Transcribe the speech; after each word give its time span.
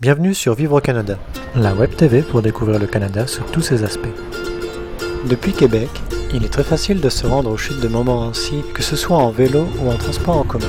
Bienvenue 0.00 0.34
sur 0.34 0.54
Vivre 0.54 0.78
au 0.78 0.80
Canada, 0.80 1.18
la 1.54 1.74
web 1.74 1.94
TV 1.94 2.22
pour 2.22 2.42
découvrir 2.42 2.80
le 2.80 2.86
Canada 2.86 3.26
sous 3.26 3.44
tous 3.52 3.60
ses 3.60 3.84
aspects. 3.84 4.08
Depuis 5.28 5.52
Québec, 5.52 5.90
il 6.34 6.44
est 6.44 6.52
très 6.52 6.64
facile 6.64 7.00
de 7.00 7.08
se 7.08 7.26
rendre 7.26 7.50
aux 7.50 7.56
chutes 7.56 7.80
de 7.80 7.88
Montmorency, 7.88 8.62
que 8.74 8.82
ce 8.82 8.96
soit 8.96 9.18
en 9.18 9.30
vélo 9.30 9.66
ou 9.80 9.90
en 9.90 9.96
transport 9.96 10.38
en 10.38 10.44
commun. 10.44 10.66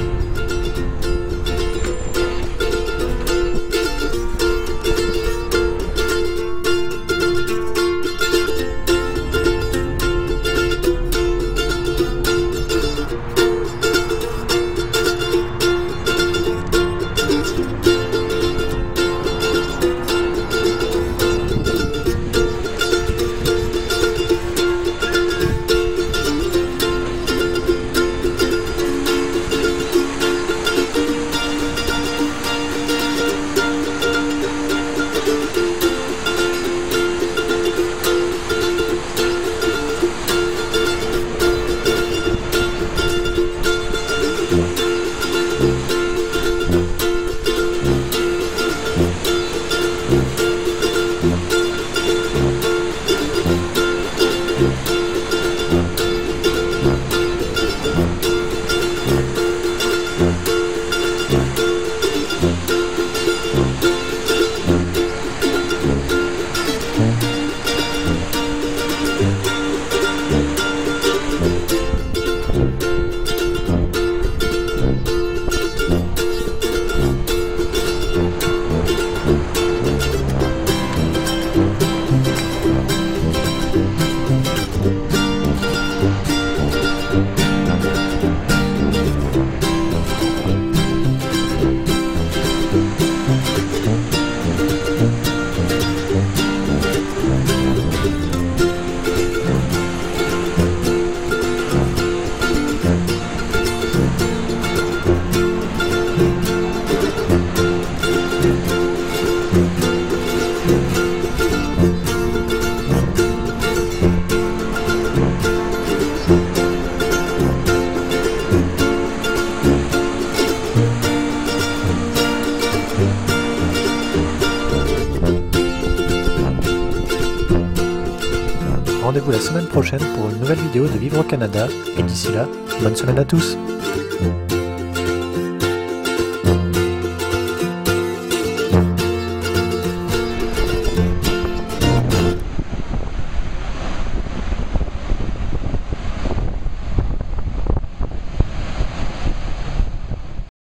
Rendez-vous 129.04 129.32
la 129.32 129.40
semaine 129.42 129.66
prochaine 129.66 130.00
pour 130.16 130.30
une 130.30 130.40
nouvelle 130.40 130.60
vidéo 130.60 130.86
de 130.86 130.98
Vivre 130.98 131.20
au 131.20 131.24
Canada, 131.24 131.68
et 131.98 132.04
d'ici 132.04 132.32
là, 132.32 132.48
bonne 132.82 132.96
semaine 132.96 133.20
à 133.20 133.26
tous 133.26 133.58